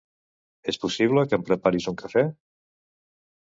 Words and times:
És 0.73 0.79
possible 0.85 1.25
que 1.31 1.39
em 1.39 1.45
preparis 1.51 1.91
un 1.95 2.01
cafè? 2.03 2.27